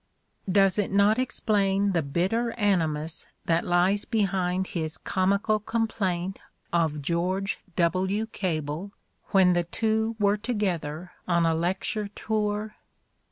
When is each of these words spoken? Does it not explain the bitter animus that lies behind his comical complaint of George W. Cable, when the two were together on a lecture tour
Does 0.51 0.79
it 0.79 0.89
not 0.91 1.19
explain 1.19 1.91
the 1.91 2.01
bitter 2.01 2.53
animus 2.53 3.27
that 3.45 3.63
lies 3.63 4.03
behind 4.03 4.65
his 4.73 4.97
comical 4.97 5.59
complaint 5.59 6.39
of 6.73 7.03
George 7.03 7.59
W. 7.75 8.25
Cable, 8.31 8.93
when 9.29 9.53
the 9.53 9.61
two 9.65 10.15
were 10.17 10.37
together 10.37 11.11
on 11.27 11.45
a 11.45 11.53
lecture 11.53 12.07
tour 12.07 12.77